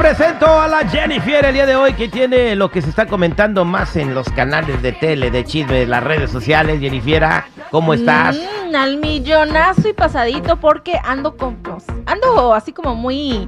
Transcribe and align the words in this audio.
Presento 0.00 0.46
a 0.46 0.66
la 0.66 0.88
Jennifer 0.88 1.44
el 1.44 1.52
día 1.52 1.66
de 1.66 1.76
hoy 1.76 1.92
que 1.92 2.08
tiene 2.08 2.56
lo 2.56 2.70
que 2.70 2.80
se 2.80 2.88
está 2.88 3.04
comentando 3.04 3.66
más 3.66 3.96
en 3.96 4.14
los 4.14 4.26
canales 4.30 4.80
de 4.80 4.92
tele, 4.92 5.30
de 5.30 5.44
chisme, 5.44 5.84
las 5.84 6.02
redes 6.02 6.30
sociales. 6.30 6.80
Jennifer, 6.80 7.22
¿cómo 7.70 7.92
estás? 7.92 8.40
Mm, 8.70 8.74
al 8.74 8.96
millonazo 8.96 9.90
y 9.90 9.92
pasadito 9.92 10.56
porque 10.56 10.98
ando 11.04 11.36
con 11.36 11.56
pues, 11.56 11.84
ando 12.06 12.54
así 12.54 12.72
como 12.72 12.94
muy 12.94 13.46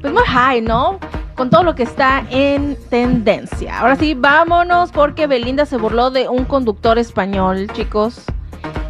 pues 0.00 0.14
muy 0.14 0.22
high, 0.22 0.62
¿no? 0.62 0.98
Con 1.34 1.50
todo 1.50 1.62
lo 1.62 1.74
que 1.74 1.82
está 1.82 2.24
en 2.30 2.78
tendencia. 2.88 3.78
Ahora 3.78 3.96
sí, 3.96 4.14
vámonos 4.14 4.92
porque 4.92 5.26
Belinda 5.26 5.66
se 5.66 5.76
burló 5.76 6.10
de 6.10 6.26
un 6.26 6.46
conductor 6.46 6.98
español, 6.98 7.66
chicos. 7.74 8.24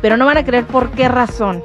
Pero 0.01 0.17
no 0.17 0.25
van 0.25 0.37
a 0.37 0.45
creer 0.45 0.67
por 0.67 0.93
qué 0.93 1.09
razón. 1.09 1.65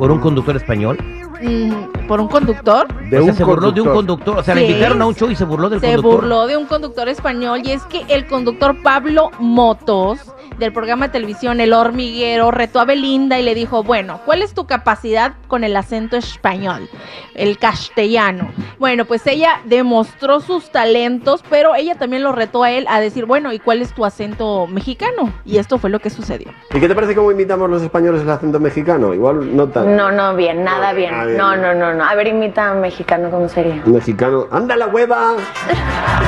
¿Por 0.00 0.10
un 0.10 0.18
conductor 0.18 0.56
español? 0.56 0.98
Mm, 1.42 2.06
¿Por 2.06 2.20
un 2.20 2.28
conductor? 2.28 2.86
De 3.10 3.18
o 3.18 3.24
sea, 3.24 3.34
se 3.34 3.44
burló 3.44 3.72
de 3.72 3.80
un 3.80 3.88
conductor. 3.88 4.38
O 4.38 4.42
sea, 4.42 4.54
le 4.54 4.66
invitaron 4.66 5.02
a 5.02 5.06
un 5.06 5.14
show 5.14 5.28
y 5.28 5.34
se 5.34 5.44
burló 5.44 5.68
del 5.68 5.80
se 5.80 5.86
conductor. 5.86 6.12
Se 6.12 6.16
burló 6.16 6.46
de 6.46 6.56
un 6.56 6.66
conductor 6.66 7.08
español 7.08 7.62
y 7.64 7.72
es 7.72 7.82
que 7.84 8.04
el 8.08 8.26
conductor 8.26 8.80
Pablo 8.82 9.30
Motos 9.40 10.20
del 10.58 10.72
programa 10.72 11.06
de 11.06 11.12
televisión 11.12 11.60
El 11.60 11.72
Hormiguero 11.72 12.50
retó 12.50 12.80
a 12.80 12.84
Belinda 12.84 13.38
y 13.38 13.42
le 13.42 13.54
dijo, 13.54 13.82
bueno, 13.82 14.20
¿cuál 14.24 14.42
es 14.42 14.54
tu 14.54 14.66
capacidad 14.66 15.34
con 15.48 15.64
el 15.64 15.76
acento 15.76 16.16
español, 16.16 16.88
el 17.34 17.58
castellano? 17.58 18.50
Bueno, 18.78 19.04
pues 19.04 19.26
ella 19.26 19.60
demostró 19.64 20.40
sus 20.40 20.70
talentos, 20.70 21.44
pero 21.48 21.74
ella 21.74 21.94
también 21.94 22.22
lo 22.22 22.32
retó 22.32 22.62
a 22.62 22.70
él 22.70 22.86
a 22.88 23.00
decir, 23.00 23.26
bueno, 23.26 23.52
¿y 23.52 23.58
cuál 23.58 23.82
es 23.82 23.92
tu 23.94 24.04
acento 24.04 24.66
mexicano? 24.66 25.32
Y 25.44 25.58
esto 25.58 25.78
fue 25.78 25.90
lo 25.90 25.98
que 26.00 26.10
sucedió. 26.10 26.52
¿Y 26.72 26.80
qué 26.80 26.88
te 26.88 26.94
parece 26.94 27.14
cómo 27.14 27.30
imitamos 27.30 27.68
los 27.70 27.82
españoles 27.82 28.22
el 28.22 28.30
acento 28.30 28.60
mexicano? 28.60 29.14
Igual 29.14 29.56
no 29.56 29.68
tan... 29.68 29.96
No, 29.96 30.10
no, 30.10 30.34
bien, 30.34 30.64
nada 30.64 30.92
bien. 30.92 31.14
Ah, 31.14 31.24
bien. 31.24 31.38
No, 31.38 31.56
no, 31.56 31.74
no, 31.74 31.94
no. 31.94 32.04
A 32.04 32.14
ver, 32.14 32.28
imita 32.28 32.68
a 32.68 32.72
un 32.72 32.80
mexicano, 32.80 33.30
¿cómo 33.30 33.48
sería? 33.48 33.82
Un 33.84 33.92
mexicano. 33.92 34.46
¡Anda 34.50 34.76
la 34.76 34.86
hueva! 34.86 35.34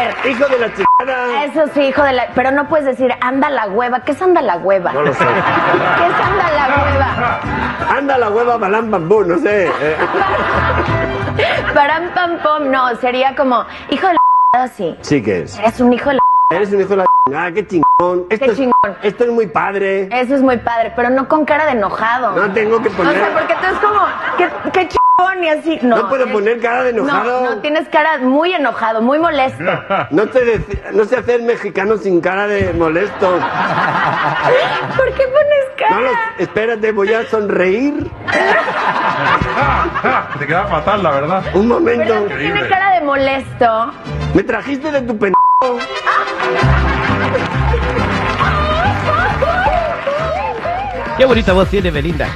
ver. 0.00 0.14
¡Hijo 0.30 0.46
de 0.48 0.58
la 0.58 0.66
chingada! 0.74 1.44
Eso 1.44 1.62
sí, 1.74 1.80
hijo 1.82 2.02
de 2.02 2.12
la. 2.12 2.26
Pero 2.34 2.50
no 2.50 2.68
puedes 2.68 2.86
decir 2.86 3.12
anda 3.20 3.50
la 3.50 3.66
hueva. 3.68 4.00
¿Qué 4.00 4.12
es 4.12 4.22
anda 4.22 4.42
la 4.42 4.56
hueva? 4.58 4.92
No 4.92 5.02
lo 5.02 5.12
sé. 5.14 5.24
¿Qué 5.24 6.06
es 6.06 6.26
anda 6.26 6.50
la 6.50 6.66
hueva? 6.76 7.40
¡Anda 7.96 8.18
la 8.18 8.30
hueva, 8.30 8.56
balán 8.56 8.90
bambú! 8.90 9.22
No 9.24 9.38
sé. 9.38 9.66
eh. 9.66 9.96
Param 11.74 12.10
pam 12.14 12.38
pom. 12.42 12.70
No, 12.70 12.94
sería 12.96 13.34
como 13.34 13.64
hijo 13.90 14.06
de 14.08 14.14
la. 14.54 14.68
Sí. 14.68 14.96
Sí 15.02 15.22
que 15.22 15.42
es. 15.42 15.58
Eres 15.58 15.80
un 15.80 15.92
hijo 15.92 16.08
de 16.10 16.14
la. 16.16 16.20
Eres 16.52 16.72
un 16.72 16.80
hijo 16.80 16.90
de 16.90 16.96
la 16.96 17.04
chingada. 17.26 17.52
¡Qué 17.52 17.66
chingón! 17.66 18.26
Esto 18.28 18.44
Qué 18.46 18.50
es- 18.50 18.56
chingón. 18.56 18.96
Esto 19.02 19.24
es 19.24 19.30
muy 19.30 19.46
padre. 19.46 20.08
Eso 20.10 20.34
es 20.34 20.42
muy 20.42 20.56
padre, 20.58 20.92
pero 20.96 21.10
no 21.10 21.28
con 21.28 21.44
cara 21.44 21.64
de 21.66 21.72
enojado. 21.72 22.32
No 22.34 22.52
tengo 22.52 22.82
que 22.82 22.88
O 22.88 22.92
poner... 22.92 23.14
sea, 23.14 23.28
porque 23.32 23.54
tú 23.54 23.66
es 23.72 23.78
como, 23.78 24.00
qué, 24.36 24.48
qué 24.72 24.88
y 25.42 25.48
así. 25.48 25.78
No, 25.82 25.96
No 25.96 26.08
puedo 26.08 26.26
poner 26.30 26.60
cara 26.60 26.84
de 26.84 26.90
enojado. 26.90 27.42
No, 27.42 27.50
no, 27.50 27.56
tienes 27.60 27.88
cara 27.88 28.18
muy 28.18 28.52
enojado, 28.52 29.02
muy 29.02 29.18
molesto. 29.18 29.64
No 30.10 30.26
te 30.28 30.60
no 30.92 31.04
sé 31.04 31.16
hacer 31.16 31.42
mexicano 31.42 31.96
sin 31.96 32.20
cara 32.20 32.46
de 32.46 32.72
molesto. 32.72 33.20
¿Por 34.96 35.12
qué 35.14 35.24
pones 35.24 35.64
cara? 35.76 35.94
No 35.94 36.00
lo, 36.00 36.10
espérate, 36.38 36.92
voy 36.92 37.12
a 37.12 37.24
sonreír. 37.26 38.10
Te 40.38 40.46
queda 40.46 40.64
fatal, 40.66 41.02
la 41.02 41.10
verdad. 41.10 41.42
Un 41.54 41.68
momento. 41.68 42.14
¿Verdad 42.14 42.28
que 42.28 42.36
tiene 42.36 42.68
cara 42.68 42.94
de 42.94 43.00
molesto? 43.02 43.92
Me 44.34 44.42
trajiste 44.42 44.90
de 44.90 45.02
tu 45.02 45.18
pen... 45.18 45.32
Qué 51.18 51.24
bonita 51.26 51.52
voz 51.52 51.68
tiene 51.68 51.90
Belinda. 51.90 52.28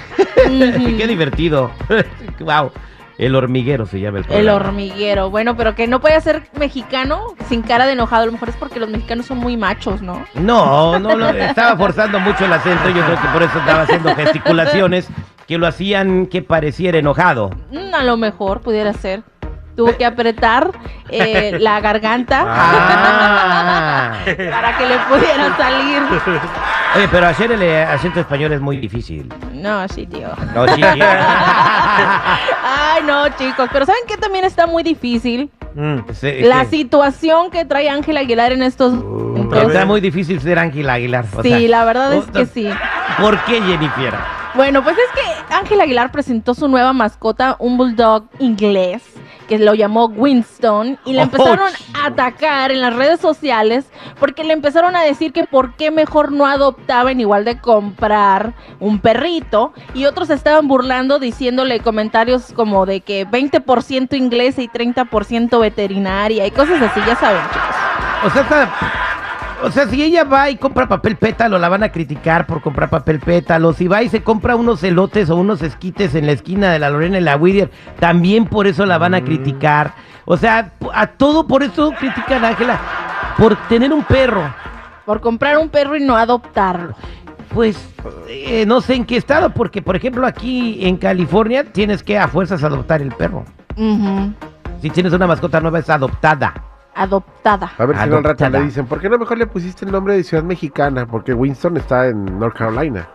Qué 0.98 1.06
divertido. 1.06 1.70
wow. 2.40 2.70
El 3.16 3.36
hormiguero 3.36 3.86
se 3.86 4.00
llama 4.00 4.18
el 4.18 4.24
El 4.24 4.28
programa. 4.28 4.54
hormiguero. 4.56 5.30
Bueno, 5.30 5.56
pero 5.56 5.76
que 5.76 5.86
no 5.86 6.00
puede 6.00 6.20
ser 6.20 6.42
mexicano 6.58 7.20
sin 7.48 7.62
cara 7.62 7.86
de 7.86 7.92
enojado. 7.92 8.24
A 8.24 8.26
lo 8.26 8.32
mejor 8.32 8.48
es 8.48 8.56
porque 8.56 8.80
los 8.80 8.88
mexicanos 8.88 9.26
son 9.26 9.38
muy 9.38 9.56
machos, 9.56 10.02
¿no? 10.02 10.24
No, 10.34 10.98
no, 10.98 11.14
no, 11.16 11.28
estaba 11.28 11.76
forzando 11.76 12.18
mucho 12.18 12.44
el 12.44 12.52
acento. 12.52 12.88
Yo 12.88 13.04
creo 13.04 13.20
que 13.20 13.28
por 13.28 13.42
eso 13.44 13.56
estaba 13.58 13.82
haciendo 13.82 14.16
gesticulaciones 14.16 15.08
que 15.46 15.58
lo 15.58 15.68
hacían 15.68 16.26
que 16.26 16.42
pareciera 16.42 16.98
enojado. 16.98 17.50
Mm, 17.70 17.94
a 17.94 18.02
lo 18.02 18.16
mejor 18.16 18.62
pudiera 18.62 18.92
ser. 18.94 19.22
Tuvo 19.76 19.96
que 19.96 20.04
apretar 20.06 20.70
eh, 21.08 21.56
la 21.60 21.80
garganta 21.80 22.44
Ah. 22.48 24.12
para 24.24 24.76
que 24.76 24.86
le 24.86 24.98
pudiera 25.08 25.56
salir. 25.56 26.02
Oye, 26.96 27.08
pero 27.10 27.26
hacer 27.26 27.50
el 27.52 27.62
eh, 27.62 27.82
acento 27.82 28.20
español 28.20 28.52
es 28.52 28.60
muy 28.60 28.76
difícil. 28.76 29.32
No, 29.52 29.86
sí, 29.88 30.06
tío. 30.06 30.28
No, 30.54 30.66
sí, 30.68 30.74
sí. 30.82 31.00
Ay, 32.62 33.02
no, 33.04 33.28
chicos. 33.30 33.68
Pero 33.72 33.86
¿saben 33.86 34.02
qué 34.06 34.16
también 34.16 34.44
está 34.44 34.66
muy 34.66 34.82
difícil? 34.82 35.50
Mm, 35.74 35.98
sí, 36.12 36.40
La 36.42 36.64
sí. 36.66 36.78
situación 36.78 37.50
que 37.50 37.64
trae 37.64 37.88
Ángel 37.88 38.16
Aguilar 38.16 38.52
en 38.52 38.62
estos 38.62 38.92
momentos. 38.94 39.62
Está 39.62 39.84
muy 39.84 40.00
difícil 40.00 40.40
ser 40.40 40.58
Ángel 40.58 40.88
Aguilar. 40.88 41.24
o 41.36 41.42
Sí, 41.42 41.48
sea, 41.48 41.58
la 41.68 41.84
verdad 41.84 42.14
es 42.14 42.26
que 42.26 42.46
sí. 42.46 42.68
¿Por 43.20 43.38
qué 43.44 43.60
Jennifer? 43.60 44.14
Bueno, 44.54 44.84
pues 44.84 44.96
es 44.96 45.20
que 45.20 45.54
Ángel 45.54 45.80
Aguilar 45.80 46.12
presentó 46.12 46.54
su 46.54 46.68
nueva 46.68 46.92
mascota, 46.92 47.56
un 47.58 47.76
bulldog 47.76 48.26
inglés, 48.38 49.02
que 49.48 49.58
lo 49.58 49.74
llamó 49.74 50.06
Winston, 50.06 50.98
y 51.04 51.12
le 51.12 51.20
Oh, 51.20 51.24
empezaron 51.24 51.68
a 51.94 52.06
atacar 52.06 52.70
en 52.72 52.80
las 52.80 52.94
redes 52.94 53.20
sociales 53.20 53.86
porque 54.18 54.44
le 54.44 54.52
empezaron 54.52 54.96
a 54.96 55.02
decir 55.02 55.32
que 55.32 55.44
por 55.44 55.74
qué 55.76 55.90
mejor 55.90 56.32
no 56.32 56.46
adoptaban 56.46 57.20
igual 57.20 57.44
de 57.44 57.58
comprar 57.58 58.54
un 58.80 58.98
perrito, 58.98 59.72
y 59.94 60.06
otros 60.06 60.30
estaban 60.30 60.68
burlando 60.68 61.18
diciéndole 61.18 61.80
comentarios 61.80 62.52
como 62.54 62.86
de 62.86 63.00
que 63.00 63.26
20% 63.26 64.14
inglés 64.16 64.58
y 64.58 64.68
30% 64.68 65.58
veterinaria 65.60 66.46
y 66.46 66.50
cosas 66.50 66.80
así, 66.82 67.00
ya 67.06 67.16
saben, 67.16 67.42
chicos. 67.52 67.76
O 68.26 68.30
sea, 68.30 68.42
está- 68.42 68.72
o 69.64 69.70
sea, 69.70 69.88
si 69.88 70.02
ella 70.02 70.24
va 70.24 70.50
y 70.50 70.56
compra 70.56 70.86
papel 70.86 71.16
pétalo, 71.16 71.58
la 71.58 71.70
van 71.70 71.82
a 71.82 71.88
criticar 71.90 72.46
por 72.46 72.60
comprar 72.60 72.90
papel 72.90 73.18
pétalo. 73.18 73.72
Si 73.72 73.88
va 73.88 74.02
y 74.02 74.10
se 74.10 74.22
compra 74.22 74.56
unos 74.56 74.82
elotes 74.82 75.30
o 75.30 75.36
unos 75.36 75.62
esquites 75.62 76.14
en 76.14 76.26
la 76.26 76.32
esquina 76.32 76.70
de 76.70 76.78
la 76.78 76.90
Lorena 76.90 77.18
y 77.18 77.22
la 77.22 77.36
Whittier, 77.36 77.70
también 77.98 78.44
por 78.44 78.66
eso 78.66 78.84
la 78.84 78.98
van 78.98 79.14
a 79.14 79.24
criticar. 79.24 79.94
O 80.26 80.36
sea, 80.36 80.72
a 80.92 81.06
todo 81.06 81.46
por 81.46 81.62
eso 81.62 81.92
critican 81.98 82.44
a 82.44 82.48
Ángela. 82.48 82.78
Por 83.38 83.56
tener 83.68 83.92
un 83.92 84.04
perro. 84.04 84.42
Por 85.06 85.22
comprar 85.22 85.56
un 85.56 85.70
perro 85.70 85.96
y 85.96 86.00
no 86.00 86.14
adoptarlo. 86.14 86.94
Pues 87.48 87.76
eh, 88.28 88.64
no 88.66 88.82
sé 88.82 88.96
en 88.96 89.06
qué 89.06 89.16
estado, 89.16 89.50
porque 89.50 89.80
por 89.80 89.96
ejemplo 89.96 90.26
aquí 90.26 90.86
en 90.86 90.98
California 90.98 91.64
tienes 91.64 92.02
que 92.02 92.18
a 92.18 92.28
fuerzas 92.28 92.62
adoptar 92.64 93.00
el 93.00 93.12
perro. 93.12 93.44
Si 94.82 94.90
tienes 94.90 95.14
una 95.14 95.26
mascota 95.26 95.60
nueva 95.60 95.78
es 95.78 95.88
adoptada. 95.88 96.73
Adoptada. 96.94 97.72
A 97.78 97.86
ver 97.86 97.96
si 97.98 98.08
no 98.08 98.16
al 98.18 98.24
rato 98.24 98.48
le 98.48 98.60
dicen, 98.62 98.86
¿por 98.86 99.00
qué 99.00 99.08
no 99.08 99.18
mejor 99.18 99.38
le 99.38 99.46
pusiste 99.46 99.84
el 99.84 99.92
nombre 99.92 100.14
de 100.16 100.24
Ciudad 100.24 100.44
Mexicana? 100.44 101.06
Porque 101.06 101.34
Winston 101.34 101.76
está 101.76 102.06
en 102.08 102.38
North 102.38 102.56
Carolina. 102.56 103.08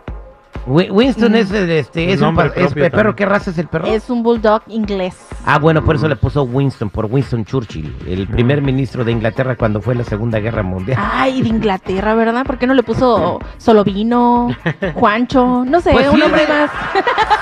Wi- 0.67 0.89
Winston 0.91 1.35
es, 1.35 1.51
el, 1.51 1.69
este, 1.71 2.03
Un 2.03 2.09
es 2.09 2.15
un 2.17 2.21
nombre 2.27 2.51
es 2.55 2.73
perro. 2.91 3.15
¿Qué 3.15 3.25
raza 3.25 3.49
es 3.51 3.57
el 3.57 3.67
perro? 3.67 3.87
Es 3.87 4.09
un 4.09 4.21
bulldog 4.23 4.61
inglés. 4.67 5.15
Ah, 5.45 5.57
bueno, 5.57 5.83
por 5.83 5.95
eso 5.95 6.07
le 6.07 6.15
puso 6.15 6.43
Winston, 6.43 6.89
por 6.89 7.05
Winston 7.05 7.45
Churchill, 7.45 7.95
el 8.07 8.27
primer 8.27 8.61
ministro 8.61 9.03
de 9.05 9.11
Inglaterra 9.13 9.55
cuando 9.55 9.81
fue 9.81 9.95
la 9.95 10.03
Segunda 10.03 10.39
Guerra 10.39 10.61
Mundial. 10.61 10.99
Ay, 11.01 11.41
de 11.41 11.47
Inglaterra, 11.49 12.13
¿verdad? 12.13 12.45
¿Por 12.45 12.57
qué 12.57 12.67
no 12.67 12.73
le 12.73 12.83
puso 12.83 13.39
Solovino, 13.57 14.49
Juancho? 14.95 15.63
No 15.65 15.79
sé, 15.79 15.91
Pues 15.91 16.09
un 16.09 16.19
nombre 16.19 16.41
hombre. 16.41 16.53
más. 16.53 16.71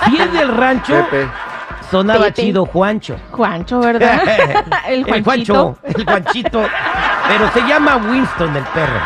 Si 0.10 0.18
es 0.22 0.32
del 0.34 0.56
rancho, 0.56 0.94
Pepe. 1.10 1.28
Sonaba 1.90 2.26
Pepe. 2.26 2.42
chido 2.44 2.66
Juancho. 2.66 3.16
Juancho, 3.32 3.80
¿verdad? 3.80 4.22
El 4.88 5.08
El. 5.08 5.24
Juancho, 5.24 5.78
el 5.84 6.06
Juanchito. 6.06 6.64
Pero 7.28 7.52
se 7.52 7.62
llama 7.68 7.98
Winston 7.98 8.56
el 8.56 8.64
perro. 8.64 9.00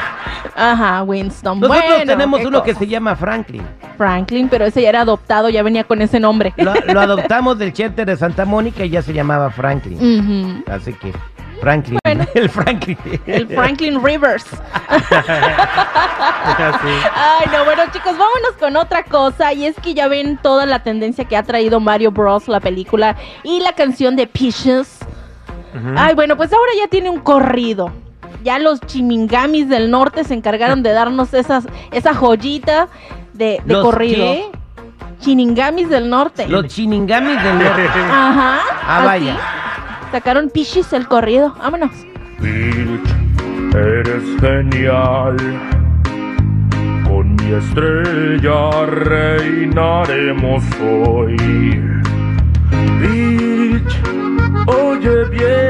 Ajá, 0.55 1.03
Winston. 1.03 1.59
Nosotros 1.59 1.83
bueno, 1.87 2.05
tenemos 2.05 2.43
uno 2.45 2.61
que 2.61 2.75
se 2.75 2.85
llama 2.85 3.15
Franklin. 3.15 3.63
Franklin, 3.97 4.47
pero 4.49 4.65
ese 4.65 4.81
ya 4.81 4.89
era 4.89 5.01
adoptado, 5.01 5.49
ya 5.49 5.63
venía 5.63 5.83
con 5.83 6.01
ese 6.01 6.19
nombre. 6.19 6.53
Lo, 6.57 6.73
lo 6.73 6.99
adoptamos 7.01 7.57
del 7.57 7.71
shelter 7.73 8.05
de 8.05 8.17
Santa 8.17 8.45
Mónica 8.45 8.83
y 8.85 8.89
ya 8.89 9.01
se 9.01 9.13
llamaba 9.13 9.49
Franklin. 9.49 10.63
Así 10.71 10.93
que 10.93 11.13
Franklin, 11.61 11.99
Bueno. 12.03 12.25
el 12.33 12.49
Franklin. 12.49 12.97
El 13.27 13.47
Franklin 13.47 14.03
Rivers. 14.03 14.45
Ay, 17.15 17.45
no, 17.51 17.63
bueno, 17.65 17.83
chicos, 17.93 18.11
vámonos 18.17 18.51
con 18.59 18.75
otra 18.75 19.03
cosa. 19.03 19.53
Y 19.53 19.65
es 19.65 19.75
que 19.79 19.93
ya 19.93 20.07
ven 20.07 20.37
toda 20.41 20.65
la 20.65 20.83
tendencia 20.83 21.25
que 21.25 21.37
ha 21.37 21.43
traído 21.43 21.79
Mario 21.79 22.11
Bros. 22.11 22.47
la 22.47 22.59
película 22.59 23.15
y 23.43 23.59
la 23.61 23.73
canción 23.73 24.15
de 24.15 24.27
Peaches. 24.27 24.99
Ay, 25.95 26.15
bueno, 26.15 26.35
pues 26.35 26.51
ahora 26.51 26.71
ya 26.77 26.87
tiene 26.87 27.09
un 27.09 27.19
corrido. 27.19 27.91
Ya 28.43 28.59
los 28.59 28.79
chimingamis 28.81 29.69
del 29.69 29.89
norte 29.91 30.23
se 30.23 30.33
encargaron 30.33 30.83
de 30.83 30.91
darnos 30.91 31.33
esas, 31.33 31.65
esa 31.91 32.13
joyita 32.13 32.87
de, 33.33 33.61
de 33.63 33.73
¿Los 33.73 33.83
corrido. 33.85 34.17
qué? 34.25 34.51
Chiningamis 35.19 35.89
del 35.89 36.09
norte. 36.09 36.47
Los 36.47 36.65
chiningamis 36.67 37.41
del 37.43 37.59
norte. 37.59 37.87
Ajá. 38.11 38.59
Ah, 38.87 39.11
así. 39.11 39.29
Sacaron 40.11 40.49
pichis 40.49 40.91
el 40.91 41.07
corrido. 41.07 41.55
Vámonos. 41.57 41.91
Bitch, 42.39 43.09
eres 43.73 44.23
genial. 44.41 45.37
Con 47.05 47.35
mi 47.35 47.53
estrella 47.53 48.85
reinaremos 48.87 50.63
hoy. 50.81 51.37
Bitch, 52.99 53.93
oye 54.67 55.25
bien, 55.29 55.60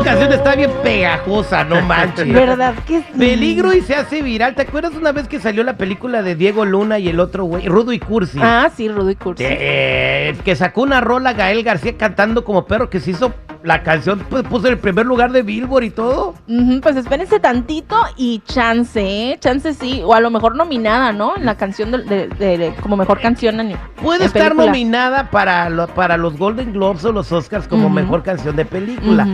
Esa 0.00 0.04
canción 0.10 0.32
está 0.32 0.54
bien 0.56 0.70
pegajosa, 0.82 1.64
no 1.64 1.80
manches. 1.82 2.32
¿Verdad 2.32 2.74
que 2.86 3.00
sí? 3.00 3.06
Peligro 3.18 3.72
y 3.74 3.82
se 3.82 3.94
hace 3.94 4.22
viral. 4.22 4.54
¿Te 4.54 4.62
acuerdas 4.62 4.92
una 4.94 5.12
vez 5.12 5.28
que 5.28 5.40
salió 5.40 5.62
la 5.62 5.76
película 5.76 6.22
de 6.22 6.34
Diego 6.34 6.64
Luna 6.64 6.98
y 6.98 7.08
el 7.08 7.20
otro 7.20 7.44
güey, 7.44 7.66
Rudo 7.68 7.92
y 7.92 7.98
Cursi? 7.98 8.38
Ah, 8.40 8.70
sí, 8.74 8.88
Rudy 8.88 9.14
Cursi. 9.16 9.44
Eh, 9.46 10.36
que 10.44 10.56
sacó 10.56 10.82
una 10.82 11.00
rola 11.00 11.32
Gael 11.34 11.62
García 11.62 11.96
cantando 11.96 12.44
como 12.44 12.66
perro 12.66 12.88
que 12.88 13.00
se 13.00 13.10
hizo 13.10 13.34
la 13.62 13.82
canción, 13.82 14.24
pues 14.30 14.42
puso 14.44 14.66
en 14.68 14.74
el 14.74 14.78
primer 14.78 15.04
lugar 15.06 15.32
de 15.32 15.42
Billboard 15.42 15.84
y 15.84 15.90
todo. 15.90 16.34
Ujú, 16.48 16.80
pues 16.80 16.96
espérense 16.96 17.40
tantito 17.40 17.96
y 18.16 18.42
chance, 18.46 19.00
¿eh? 19.32 19.36
Chance 19.40 19.74
sí, 19.74 20.02
o 20.04 20.14
a 20.14 20.20
lo 20.20 20.30
mejor 20.30 20.56
nominada, 20.56 21.12
¿no? 21.12 21.36
En 21.36 21.44
la 21.44 21.56
canción 21.56 21.90
de, 21.90 21.98
de- 22.04 22.28
de- 22.28 22.58
de- 22.58 22.74
como 22.76 22.96
mejor 22.96 23.20
canción 23.20 23.60
en 23.60 23.76
Puede 24.02 24.24
estar 24.24 24.42
película. 24.42 24.66
nominada 24.66 25.30
para, 25.30 25.68
lo- 25.68 25.88
para 25.88 26.16
los 26.16 26.36
Golden 26.38 26.72
Globes 26.72 27.04
o 27.04 27.12
los 27.12 27.30
Oscars 27.32 27.68
como 27.68 27.90
mejor 27.90 28.22
canción 28.22 28.56
de 28.56 28.64
película. 28.64 29.26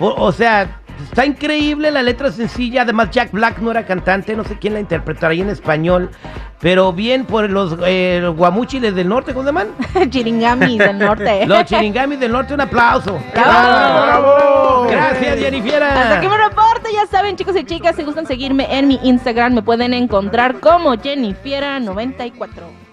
O 0.00 0.32
sea, 0.32 0.80
está 1.02 1.26
increíble, 1.26 1.90
la 1.90 2.02
letra 2.02 2.30
sencilla. 2.30 2.82
Además, 2.82 3.10
Jack 3.10 3.32
Black 3.32 3.58
no 3.58 3.70
era 3.70 3.84
cantante, 3.84 4.36
no 4.36 4.44
sé 4.44 4.58
quién 4.58 4.74
la 4.74 4.80
interpretaría 4.80 5.42
en 5.42 5.50
español. 5.50 6.10
Pero 6.60 6.92
bien 6.92 7.26
por 7.26 7.50
los 7.50 7.76
eh, 7.84 8.26
guamúchiles 8.34 8.94
del 8.94 9.08
norte, 9.08 9.34
¿cómo 9.34 9.42
se 9.42 9.48
llaman? 9.48 9.68
Chiringamis 10.10 10.78
del 10.78 10.98
norte. 10.98 11.46
Los 11.46 11.64
chiringamis 11.64 12.18
del 12.20 12.32
norte, 12.32 12.54
un 12.54 12.60
aplauso. 12.62 13.20
¡Bravo! 13.34 14.02
¡Bravo! 14.02 14.86
Gracias, 14.88 15.38
Jennifiera. 15.40 16.02
Hasta 16.02 16.18
aquí 16.18 16.28
me 16.28 16.38
reporte, 16.38 16.88
ya 16.92 17.06
saben 17.06 17.36
chicos 17.36 17.54
y 17.56 17.64
chicas, 17.64 17.96
si 17.96 18.02
gustan 18.02 18.26
seguirme 18.26 18.66
en 18.78 18.88
mi 18.88 18.98
Instagram 19.02 19.54
me 19.54 19.62
pueden 19.62 19.92
encontrar 19.92 20.60
como 20.60 20.94
Jennifiera94. 20.94 22.83